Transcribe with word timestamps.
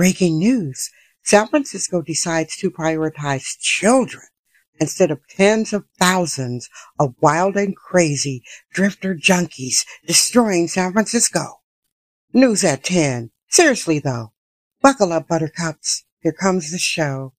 Breaking 0.00 0.38
news. 0.38 0.88
San 1.24 1.48
Francisco 1.48 2.00
decides 2.00 2.56
to 2.56 2.70
prioritize 2.70 3.58
children 3.60 4.22
instead 4.80 5.10
of 5.10 5.20
tens 5.28 5.74
of 5.74 5.84
thousands 5.98 6.70
of 6.98 7.14
wild 7.20 7.54
and 7.54 7.76
crazy 7.76 8.42
drifter 8.72 9.14
junkies 9.14 9.84
destroying 10.06 10.68
San 10.68 10.94
Francisco. 10.94 11.60
News 12.32 12.64
at 12.64 12.82
10. 12.82 13.30
Seriously 13.50 13.98
though, 13.98 14.32
buckle 14.80 15.12
up 15.12 15.28
buttercups. 15.28 16.04
Here 16.20 16.32
comes 16.32 16.72
the 16.72 16.78
show. 16.78 17.34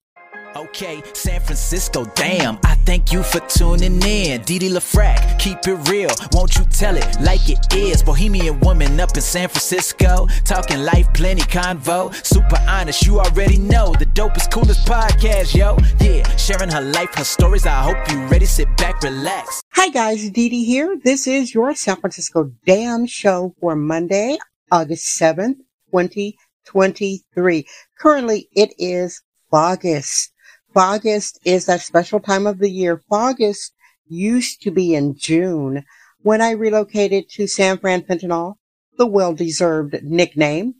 Okay, 0.55 1.01
San 1.13 1.39
Francisco, 1.39 2.03
damn. 2.13 2.59
I 2.65 2.75
thank 2.85 3.13
you 3.13 3.23
for 3.23 3.39
tuning 3.41 4.01
in. 4.03 4.41
Dee 4.41 4.59
LaFrac, 4.59 5.39
keep 5.39 5.57
it 5.65 5.89
real. 5.89 6.09
Won't 6.33 6.57
you 6.57 6.65
tell 6.65 6.97
it 6.97 7.21
like 7.21 7.49
it 7.49 7.73
is? 7.73 8.03
Bohemian 8.03 8.59
woman 8.59 8.99
up 8.99 9.15
in 9.15 9.21
San 9.21 9.47
Francisco. 9.47 10.27
Talking 10.43 10.83
life, 10.83 11.07
plenty 11.13 11.43
convo. 11.43 12.13
Super 12.25 12.61
honest, 12.67 13.05
you 13.05 13.21
already 13.21 13.57
know. 13.57 13.95
The 13.97 14.07
dopest, 14.07 14.51
coolest 14.51 14.85
podcast, 14.85 15.55
yo. 15.55 15.77
Yeah, 16.01 16.27
sharing 16.35 16.69
her 16.69 16.81
life, 16.81 17.15
her 17.15 17.23
stories. 17.23 17.65
I 17.65 17.81
hope 17.81 18.11
you 18.11 18.21
ready. 18.25 18.45
Sit 18.45 18.67
back, 18.75 19.01
relax. 19.03 19.61
Hi 19.75 19.87
guys, 19.87 20.29
Dee 20.31 20.65
here. 20.65 20.97
This 21.01 21.27
is 21.27 21.53
your 21.53 21.73
San 21.75 21.95
Francisco 21.95 22.51
Damn 22.65 23.05
Show 23.05 23.55
for 23.61 23.77
Monday, 23.77 24.37
August 24.69 25.17
7th, 25.17 25.59
2023. 25.91 27.65
Currently, 27.97 28.49
it 28.51 28.73
is 28.77 29.21
August. 29.53 30.33
August 30.75 31.39
is 31.43 31.65
that 31.65 31.81
special 31.81 32.19
time 32.19 32.47
of 32.47 32.59
the 32.59 32.69
year. 32.69 33.01
August 33.11 33.73
used 34.07 34.61
to 34.61 34.71
be 34.71 34.95
in 34.95 35.15
June 35.17 35.83
when 36.21 36.41
I 36.41 36.51
relocated 36.51 37.29
to 37.31 37.47
San 37.47 37.77
Fran 37.77 38.03
Fentanyl, 38.03 38.55
the 38.97 39.07
well-deserved 39.07 40.03
nickname. 40.03 40.75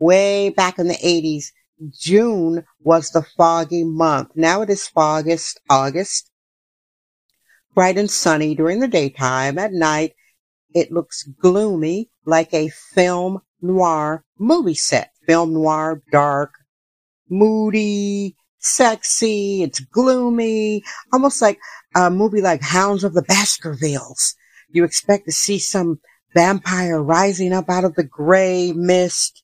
Way 0.00 0.50
back 0.50 0.78
in 0.78 0.88
the 0.88 0.94
80s, 0.94 1.46
June 1.90 2.64
was 2.80 3.10
the 3.10 3.22
foggy 3.36 3.84
month. 3.84 4.30
Now 4.34 4.62
it 4.62 4.70
is 4.70 4.90
August, 4.96 5.60
August. 5.68 6.30
Bright 7.74 7.98
and 7.98 8.10
sunny 8.10 8.54
during 8.54 8.80
the 8.80 8.88
daytime. 8.88 9.58
At 9.58 9.72
night, 9.72 10.14
it 10.74 10.90
looks 10.90 11.22
gloomy 11.22 12.10
like 12.24 12.52
a 12.52 12.68
film 12.68 13.40
noir 13.60 14.24
movie 14.38 14.74
set. 14.74 15.10
Film 15.26 15.54
noir, 15.54 16.02
dark, 16.10 16.52
moody, 17.28 18.36
sexy, 18.58 19.62
it's 19.62 19.80
gloomy, 19.80 20.82
almost 21.12 21.42
like 21.42 21.58
a 21.94 22.10
movie 22.10 22.40
like 22.40 22.62
Hounds 22.62 23.04
of 23.04 23.14
the 23.14 23.22
Baskervilles. 23.22 24.34
You 24.70 24.84
expect 24.84 25.26
to 25.26 25.32
see 25.32 25.58
some 25.58 26.00
vampire 26.34 27.02
rising 27.02 27.52
up 27.52 27.68
out 27.68 27.84
of 27.84 27.94
the 27.94 28.04
gray 28.04 28.72
mist. 28.72 29.42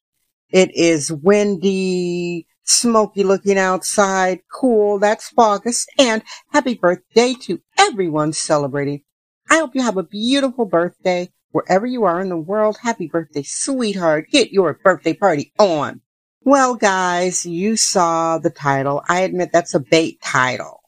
It 0.50 0.74
is 0.76 1.10
windy, 1.10 2.46
smoky 2.64 3.24
looking 3.24 3.58
outside, 3.58 4.40
cool. 4.52 4.98
That's 4.98 5.32
August. 5.36 5.90
And 5.98 6.22
happy 6.52 6.74
birthday 6.74 7.34
to 7.42 7.60
everyone 7.78 8.32
celebrating. 8.32 9.02
I 9.50 9.58
hope 9.58 9.74
you 9.74 9.82
have 9.82 9.96
a 9.96 10.02
beautiful 10.02 10.64
birthday 10.64 11.30
wherever 11.52 11.86
you 11.86 12.04
are 12.04 12.20
in 12.20 12.28
the 12.28 12.36
world. 12.36 12.78
Happy 12.82 13.06
birthday, 13.06 13.42
sweetheart. 13.42 14.26
Get 14.30 14.52
your 14.52 14.74
birthday 14.74 15.14
party 15.14 15.52
on. 15.58 16.00
Well, 16.46 16.74
guys, 16.74 17.46
you 17.46 17.78
saw 17.78 18.36
the 18.36 18.50
title. 18.50 19.02
I 19.08 19.20
admit 19.20 19.48
that's 19.50 19.72
a 19.72 19.80
bait 19.80 20.20
title. 20.22 20.82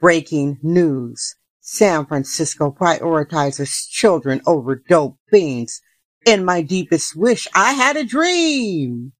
Breaking 0.00 0.58
news. 0.60 1.36
San 1.60 2.04
Francisco 2.04 2.74
prioritizes 2.76 3.88
children 3.88 4.40
over 4.44 4.74
dope 4.74 5.18
fiends. 5.30 5.80
In 6.26 6.44
my 6.44 6.62
deepest 6.62 7.14
wish, 7.14 7.46
I 7.54 7.74
had 7.74 7.96
a 7.96 8.04
dream 8.04 9.12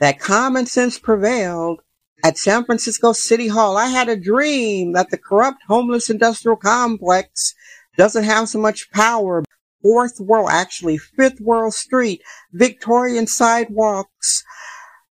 that 0.00 0.18
common 0.18 0.66
sense 0.66 0.98
prevailed 0.98 1.80
at 2.24 2.36
San 2.36 2.64
Francisco 2.64 3.12
City 3.12 3.46
Hall. 3.46 3.76
I 3.76 3.86
had 3.86 4.08
a 4.08 4.16
dream 4.16 4.92
that 4.94 5.10
the 5.10 5.18
corrupt 5.18 5.60
homeless 5.68 6.10
industrial 6.10 6.56
complex 6.56 7.54
doesn't 7.96 8.24
have 8.24 8.48
so 8.48 8.58
much 8.58 8.90
power, 8.90 9.44
fourth 9.82 10.20
world, 10.20 10.48
actually 10.50 10.98
fifth 10.98 11.40
world 11.40 11.74
street, 11.74 12.22
Victorian 12.52 13.26
sidewalks, 13.26 14.44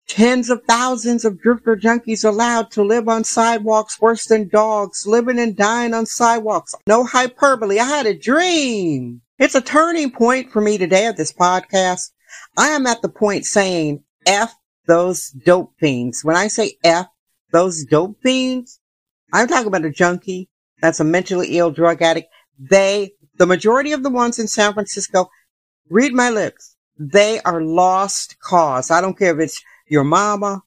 tens 0.08 0.50
of 0.50 0.62
thousands 0.68 1.24
of 1.24 1.40
drifter 1.40 1.76
junkies 1.76 2.24
allowed 2.24 2.70
to 2.70 2.82
live 2.82 3.08
on 3.08 3.24
sidewalks 3.24 4.00
worse 4.00 4.26
than 4.26 4.48
dogs, 4.48 5.06
living 5.06 5.38
and 5.38 5.56
dying 5.56 5.94
on 5.94 6.06
sidewalks. 6.06 6.74
No 6.86 7.04
hyperbole. 7.04 7.78
I 7.78 7.84
had 7.84 8.06
a 8.06 8.18
dream. 8.18 9.22
It's 9.38 9.54
a 9.54 9.60
turning 9.60 10.10
point 10.10 10.52
for 10.52 10.60
me 10.60 10.78
today 10.78 11.06
of 11.06 11.16
this 11.16 11.32
podcast. 11.32 12.12
I 12.56 12.68
am 12.68 12.86
at 12.86 13.02
the 13.02 13.08
point 13.08 13.44
saying 13.44 14.04
F 14.26 14.54
those 14.86 15.30
dope 15.30 15.72
fiends. 15.78 16.24
When 16.24 16.36
I 16.36 16.48
say 16.48 16.76
F 16.84 17.06
those 17.50 17.84
dope 17.84 18.16
fiends, 18.22 18.80
I'm 19.32 19.48
talking 19.48 19.66
about 19.66 19.84
a 19.84 19.90
junkie 19.90 20.48
that's 20.80 21.00
a 21.00 21.04
mentally 21.04 21.58
ill 21.58 21.70
drug 21.70 22.02
addict. 22.02 22.28
They 22.58 23.12
the 23.42 23.46
majority 23.46 23.90
of 23.90 24.04
the 24.04 24.08
ones 24.08 24.38
in 24.38 24.46
San 24.46 24.72
Francisco, 24.72 25.28
read 25.90 26.12
my 26.12 26.30
lips, 26.30 26.76
they 26.96 27.40
are 27.40 27.60
lost 27.60 28.38
cause. 28.38 28.88
I 28.88 29.00
don't 29.00 29.18
care 29.18 29.34
if 29.34 29.44
it's 29.44 29.60
your 29.88 30.04
mama, 30.04 30.62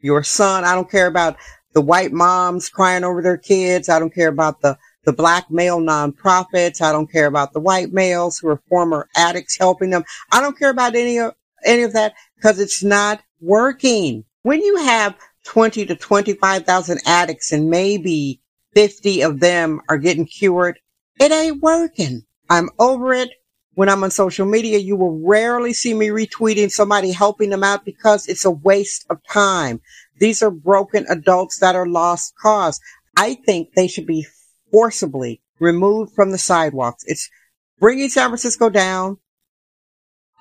your 0.00 0.24
son. 0.24 0.64
I 0.64 0.74
don't 0.74 0.90
care 0.90 1.06
about 1.06 1.36
the 1.74 1.80
white 1.80 2.10
moms 2.10 2.68
crying 2.68 3.04
over 3.04 3.22
their 3.22 3.36
kids. 3.36 3.88
I 3.88 4.00
don't 4.00 4.12
care 4.12 4.30
about 4.30 4.62
the, 4.62 4.76
the 5.04 5.12
black 5.12 5.48
male 5.48 5.78
nonprofits. 5.78 6.82
I 6.82 6.90
don't 6.90 7.08
care 7.08 7.26
about 7.26 7.52
the 7.52 7.60
white 7.60 7.92
males 7.92 8.36
who 8.36 8.48
are 8.48 8.60
former 8.68 9.06
addicts 9.14 9.56
helping 9.56 9.90
them. 9.90 10.02
I 10.32 10.40
don't 10.40 10.58
care 10.58 10.70
about 10.70 10.96
any 10.96 11.20
of, 11.20 11.34
any 11.64 11.84
of 11.84 11.92
that 11.92 12.14
because 12.34 12.58
it's 12.58 12.82
not 12.82 13.22
working. 13.40 14.24
When 14.42 14.60
you 14.60 14.78
have 14.78 15.14
20 15.44 15.86
to 15.86 15.94
25,000 15.94 16.98
addicts 17.06 17.52
and 17.52 17.70
maybe 17.70 18.40
50 18.74 19.22
of 19.22 19.38
them 19.38 19.80
are 19.88 19.98
getting 19.98 20.26
cured, 20.26 20.80
it 21.20 21.32
ain't 21.32 21.62
working. 21.62 22.22
I'm 22.50 22.68
over 22.78 23.12
it. 23.12 23.30
When 23.74 23.88
I'm 23.88 24.04
on 24.04 24.10
social 24.10 24.44
media, 24.44 24.78
you 24.78 24.96
will 24.96 25.18
rarely 25.24 25.72
see 25.72 25.94
me 25.94 26.08
retweeting 26.08 26.70
somebody 26.70 27.10
helping 27.10 27.48
them 27.48 27.64
out 27.64 27.86
because 27.86 28.28
it's 28.28 28.44
a 28.44 28.50
waste 28.50 29.06
of 29.08 29.18
time. 29.30 29.80
These 30.18 30.42
are 30.42 30.50
broken 30.50 31.06
adults 31.08 31.58
that 31.60 31.74
are 31.74 31.86
lost 31.86 32.34
cause. 32.42 32.78
I 33.16 33.34
think 33.46 33.70
they 33.74 33.88
should 33.88 34.06
be 34.06 34.26
forcibly 34.70 35.40
removed 35.58 36.12
from 36.14 36.32
the 36.32 36.38
sidewalks. 36.38 37.04
It's 37.06 37.30
bringing 37.78 38.10
San 38.10 38.28
Francisco 38.28 38.68
down. 38.68 39.16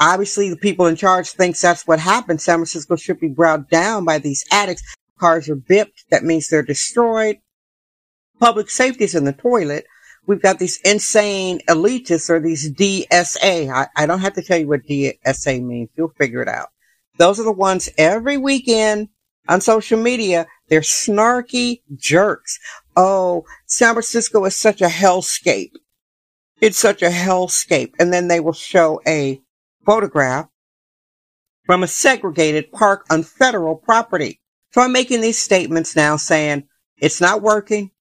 Obviously, 0.01 0.49
the 0.49 0.57
people 0.57 0.88
in 0.88 0.95
charge 0.97 1.29
thinks 1.29 1.61
that's 1.61 1.88
what 1.88 1.99
happened. 1.99 2.41
San 2.41 2.57
Francisco 2.57 2.95
should 2.97 3.19
be 3.19 3.27
brought 3.29 3.69
down 3.69 4.03
by 4.03 4.17
these 4.17 4.43
addicts. 4.51 4.83
Cars 5.19 5.47
are 5.47 5.55
bipped. 5.55 6.05
That 6.09 6.23
means 6.23 6.49
they're 6.49 6.63
destroyed. 6.63 7.38
Public 8.39 8.69
safety 8.69 9.03
is 9.05 9.15
in 9.15 9.23
the 9.23 9.33
toilet 9.33 9.85
we've 10.27 10.41
got 10.41 10.59
these 10.59 10.79
insane 10.83 11.59
elitists 11.67 12.29
or 12.29 12.39
these 12.39 12.71
DSA. 12.71 13.71
I, 13.71 13.87
I 13.95 14.05
don't 14.05 14.19
have 14.19 14.33
to 14.33 14.41
tell 14.41 14.57
you 14.57 14.67
what 14.67 14.85
DSA 14.85 15.63
means. 15.63 15.89
You'll 15.95 16.13
figure 16.17 16.41
it 16.41 16.47
out. 16.47 16.69
Those 17.17 17.39
are 17.39 17.43
the 17.43 17.51
ones 17.51 17.89
every 17.97 18.37
weekend 18.37 19.09
on 19.47 19.61
social 19.61 20.01
media. 20.01 20.47
They're 20.69 20.81
snarky 20.81 21.81
jerks. 21.95 22.59
Oh, 22.95 23.45
San 23.65 23.93
Francisco 23.93 24.43
is 24.45 24.55
such 24.55 24.81
a 24.81 24.87
hellscape. 24.87 25.73
It's 26.61 26.79
such 26.79 27.01
a 27.01 27.09
hellscape. 27.09 27.93
And 27.99 28.13
then 28.13 28.27
they 28.27 28.39
will 28.39 28.53
show 28.53 29.01
a 29.07 29.41
photograph 29.85 30.47
from 31.65 31.83
a 31.83 31.88
segregated 31.88 32.71
park 32.71 33.05
on 33.09 33.23
federal 33.23 33.75
property. 33.75 34.39
So 34.71 34.81
I'm 34.81 34.91
making 34.91 35.21
these 35.21 35.39
statements 35.39 35.95
now 35.95 36.17
saying 36.17 36.67
it's 36.97 37.21
not 37.21 37.41
working. 37.41 37.91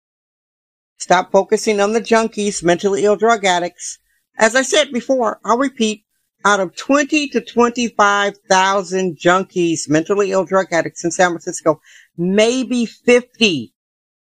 Stop 1.00 1.32
focusing 1.32 1.80
on 1.80 1.94
the 1.94 2.00
junkies, 2.00 2.62
mentally 2.62 3.04
ill 3.04 3.16
drug 3.16 3.46
addicts. 3.46 3.98
As 4.38 4.54
I 4.54 4.60
said 4.60 4.92
before, 4.92 5.40
I'll 5.44 5.56
repeat, 5.56 6.04
out 6.44 6.60
of 6.60 6.76
20 6.76 7.28
to 7.28 7.40
25,000 7.40 9.16
junkies, 9.16 9.88
mentally 9.88 10.30
ill 10.30 10.44
drug 10.44 10.66
addicts 10.72 11.02
in 11.02 11.10
San 11.10 11.30
Francisco, 11.30 11.80
maybe 12.18 12.84
50 12.84 13.72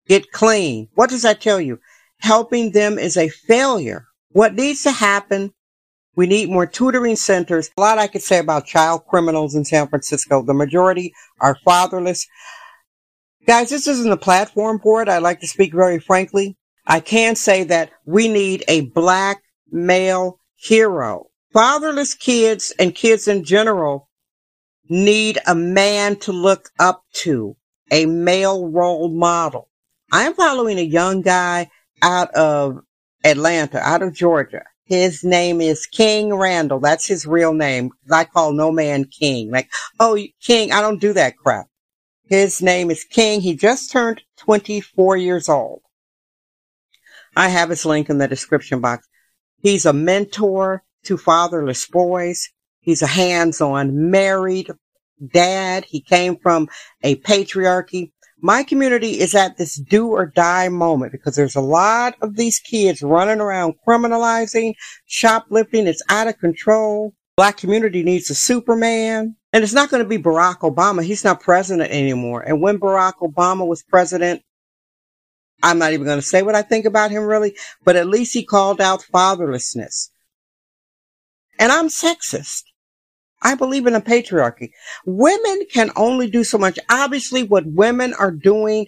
get 0.07 0.31
clean. 0.31 0.89
What 0.95 1.11
does 1.11 1.23
that 1.23 1.41
tell 1.41 1.61
you? 1.61 1.81
Helping 2.21 2.71
them 2.71 2.97
is 2.97 3.17
a 3.17 3.29
failure. 3.29 4.07
What 4.31 4.55
needs 4.55 4.85
to 4.85 4.93
happen? 4.93 5.53
We 6.15 6.27
need 6.27 6.49
more 6.49 6.67
tutoring 6.67 7.17
centers. 7.17 7.71
A 7.77 7.81
lot 7.81 7.99
I 7.99 8.07
could 8.07 8.23
say 8.23 8.39
about 8.39 8.67
child 8.67 9.05
criminals 9.07 9.55
in 9.55 9.65
San 9.65 9.89
Francisco. 9.89 10.43
The 10.43 10.55
majority 10.55 11.13
are 11.41 11.59
fatherless. 11.65 12.27
Guys, 13.47 13.71
this 13.71 13.87
isn't 13.89 14.13
a 14.13 14.17
platform 14.17 14.79
for 14.81 15.03
it. 15.03 15.09
I 15.09 15.19
like 15.19 15.41
to 15.41 15.49
speak 15.49 15.73
very 15.75 15.99
frankly. 15.99 16.57
I 16.91 17.01
can 17.01 17.37
say 17.37 17.65
that 17.65 17.91
we 18.07 18.29
need 18.29 18.65
a 18.67 18.81
black 18.81 19.43
male 19.71 20.41
hero. 20.57 21.27
Fatherless 21.53 22.15
kids 22.15 22.73
and 22.79 22.95
kids 22.95 23.29
in 23.29 23.45
general 23.45 24.09
need 24.89 25.39
a 25.47 25.55
man 25.55 26.17
to 26.17 26.33
look 26.33 26.71
up 26.79 27.03
to, 27.13 27.57
a 27.91 28.07
male 28.07 28.69
role 28.69 29.11
model. 29.11 29.69
I'm 30.11 30.33
following 30.33 30.79
a 30.79 30.83
young 30.83 31.21
guy 31.21 31.71
out 32.01 32.31
of 32.31 32.79
Atlanta, 33.23 33.79
out 33.81 34.03
of 34.03 34.15
Georgia. 34.15 34.63
His 34.85 35.23
name 35.23 35.61
is 35.61 35.87
King 35.87 36.35
Randall. 36.35 36.81
That's 36.81 37.07
his 37.07 37.27
real 37.27 37.53
name. 37.53 37.91
I 38.11 38.25
call 38.25 38.53
no 38.53 38.73
man 38.73 39.05
King. 39.05 39.51
Like, 39.51 39.69
oh, 40.01 40.19
King, 40.41 40.73
I 40.73 40.81
don't 40.81 41.03
do 41.03 41.13
that 41.13 41.37
crap. 41.37 41.67
His 42.25 42.63
name 42.63 42.91
is 42.91 43.05
King. 43.05 43.43
He 43.43 43.55
just 43.55 43.91
turned 43.91 44.23
24 44.39 45.19
years 45.19 45.51
old. 45.51 45.83
I 47.39 47.49
have 47.51 47.71
his 47.71 47.87
link 47.87 48.11
in 48.11 48.19
the 48.19 48.27
description 48.27 48.81
box. 48.81 49.07
He's 49.59 49.87
a 49.87 49.93
mentor 49.93 50.83
to 51.05 51.17
fatherless 51.17 51.87
boys. 51.87 52.49
He's 52.81 53.01
a 53.01 53.07
hands-on 53.07 54.11
married 54.11 54.73
dad. 55.33 55.85
He 55.85 56.01
came 56.01 56.37
from 56.37 56.69
a 57.05 57.15
patriarchy. 57.17 58.11
My 58.41 58.65
community 58.65 59.21
is 59.21 59.37
at 59.37 59.57
this 59.57 59.77
do 59.77 60.09
or 60.09 60.27
die 60.27 60.69
moment 60.69 61.13
because 61.13 61.37
there's 61.37 61.55
a 61.55 61.61
lot 61.61 62.17
of 62.23 62.35
these 62.35 62.59
kids 62.59 63.03
running 63.03 63.41
around 63.41 63.75
criminalizing, 63.87 64.75
shoplifting. 65.07 65.87
It's 65.87 66.03
out 66.09 66.27
of 66.27 66.39
control. 66.39 67.15
Black 67.37 67.57
community 67.57 68.03
needs 68.03 68.31
a 68.31 68.35
Superman. 68.35 69.37
And 69.53 69.63
it's 69.63 69.73
not 69.73 69.91
going 69.91 70.03
to 70.03 70.09
be 70.09 70.19
Barack 70.19 70.59
Obama. 70.59 71.05
He's 71.05 71.25
not 71.25 71.41
president 71.41 71.91
anymore. 71.93 72.43
And 72.43 72.61
when 72.61 72.81
Barack 72.81 73.15
Obama 73.23 73.65
was 73.65 73.85
president, 73.85 74.43
I'm 75.63 75.79
not 75.79 75.93
even 75.93 76.07
going 76.07 76.19
to 76.19 76.23
say 76.23 76.43
what 76.43 76.55
I 76.55 76.63
think 76.63 76.85
about 76.85 77.11
him 77.11 77.25
really, 77.25 77.57
but 77.85 77.97
at 77.97 78.07
least 78.07 78.35
he 78.35 78.45
called 78.45 78.81
out 78.81 79.05
fatherlessness. 79.13 80.11
And 81.59 81.73
I'm 81.73 81.89
sexist. 81.89 82.65
I 83.43 83.55
believe 83.55 83.87
in 83.87 83.95
a 83.95 84.01
patriarchy. 84.01 84.71
Women 85.07 85.65
can 85.73 85.91
only 85.97 86.29
do 86.29 86.45
so 86.45 86.59
much. 86.59 86.79
Obviously, 86.89 87.43
what 87.43 87.67
women 87.67 88.15
are 88.15 88.31
doing 88.31 88.87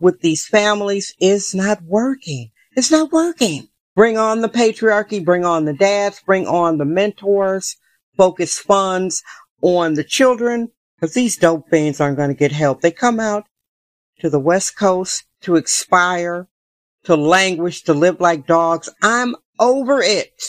with 0.00 0.20
these 0.20 0.46
families 0.46 1.14
is 1.20 1.54
not 1.54 1.82
working. 1.82 2.50
It's 2.76 2.90
not 2.90 3.12
working. 3.12 3.68
Bring 3.94 4.16
on 4.16 4.40
the 4.40 4.48
patriarchy, 4.48 5.24
bring 5.24 5.44
on 5.44 5.66
the 5.66 5.74
dads, 5.74 6.20
bring 6.24 6.46
on 6.46 6.78
the 6.78 6.84
mentors, 6.84 7.76
focus 8.16 8.58
funds 8.58 9.22
on 9.60 9.94
the 9.94 10.04
children, 10.04 10.70
because 10.96 11.14
these 11.14 11.36
dope 11.36 11.68
fiends 11.68 12.00
aren't 12.00 12.16
going 12.16 12.30
to 12.30 12.34
get 12.34 12.52
help. 12.52 12.80
They 12.80 12.90
come 12.90 13.20
out 13.20 13.44
to 14.20 14.30
the 14.30 14.40
West 14.40 14.76
Coast 14.76 15.24
to 15.42 15.56
expire, 15.56 16.48
to 17.04 17.16
languish, 17.16 17.82
to 17.82 17.94
live 17.94 18.20
like 18.20 18.46
dogs. 18.46 18.88
I'm 19.02 19.36
over 19.58 20.02
it. 20.02 20.42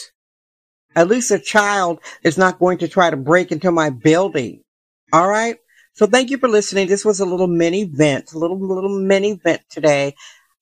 At 0.95 1.07
least 1.07 1.31
a 1.31 1.39
child 1.39 1.99
is 2.23 2.37
not 2.37 2.59
going 2.59 2.77
to 2.79 2.87
try 2.87 3.09
to 3.09 3.17
break 3.17 3.51
into 3.51 3.71
my 3.71 3.89
building. 3.89 4.63
All 5.11 5.27
right. 5.27 5.57
So 5.93 6.07
thank 6.07 6.29
you 6.29 6.37
for 6.37 6.49
listening. 6.49 6.87
This 6.87 7.05
was 7.05 7.19
a 7.19 7.25
little 7.25 7.47
mini 7.47 7.83
vent, 7.83 8.33
a 8.33 8.37
little, 8.39 8.59
little 8.59 8.99
mini 8.99 9.39
vent 9.43 9.61
today. 9.69 10.15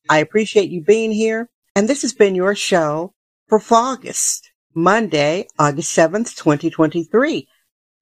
I 0.10 0.20
appreciate 0.20 0.70
you 0.70 0.82
being 0.82 1.12
here. 1.12 1.50
And 1.76 1.88
this 1.88 2.02
has 2.02 2.14
been 2.14 2.36
your 2.36 2.56
show 2.56 3.14
for 3.48 3.62
August, 3.72 4.52
Monday, 4.74 5.48
August 5.58 5.96
7th, 5.96 6.36
2023. 6.36 7.48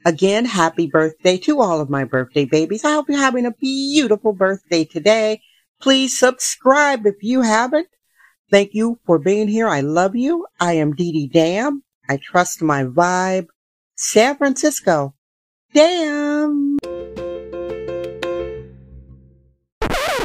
Again, 0.05 0.45
happy 0.45 0.87
birthday 0.87 1.37
to 1.37 1.61
all 1.61 1.81
of 1.81 1.89
my 1.89 2.03
birthday 2.03 2.45
babies. 2.45 2.85
I 2.85 2.93
hope 2.93 3.09
you're 3.09 3.19
having 3.19 3.45
a 3.45 3.51
beautiful 3.51 4.33
birthday 4.33 4.85
today. 4.85 5.41
Please 5.81 6.17
subscribe 6.17 7.05
if 7.05 7.15
you 7.21 7.41
haven't. 7.41 7.87
Thank 8.51 8.73
you 8.73 8.99
for 9.05 9.19
being 9.19 9.47
here. 9.47 9.67
I 9.67 9.81
love 9.81 10.15
you. 10.15 10.45
I 10.59 10.73
am 10.73 10.95
Dee 10.95 11.11
Dee 11.11 11.27
Dam. 11.27 11.83
I 12.09 12.17
trust 12.17 12.61
my 12.61 12.83
vibe. 12.83 13.47
San 13.95 14.37
Francisco. 14.37 15.13
Damn. 15.73 16.77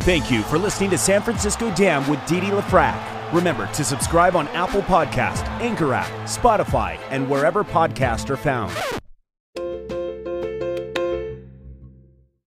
Thank 0.04 0.30
you 0.30 0.42
for 0.42 0.58
listening 0.58 0.90
to 0.90 0.98
San 0.98 1.22
Francisco 1.22 1.74
Damn 1.74 2.08
with 2.08 2.24
Dee 2.26 2.40
Dee 2.40 2.48
LaFrac. 2.48 3.32
Remember 3.32 3.66
to 3.72 3.84
subscribe 3.84 4.36
on 4.36 4.48
Apple 4.48 4.82
Podcast, 4.82 5.44
Anchor 5.60 5.94
app, 5.94 6.10
Spotify, 6.28 6.98
and 7.10 7.28
wherever 7.28 7.64
podcasts 7.64 8.30
are 8.30 8.36
found. 8.36 8.93